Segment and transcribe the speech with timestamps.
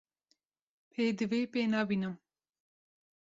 [0.91, 2.13] Pêdivî pê nabînim.